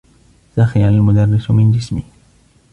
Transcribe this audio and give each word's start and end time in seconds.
سخر 0.55 0.87
المدرّس 0.87 1.51
من 1.51 1.71
جسمي. 1.71 2.03